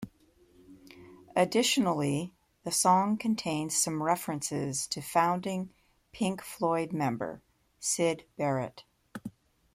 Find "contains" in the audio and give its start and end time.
3.19-3.77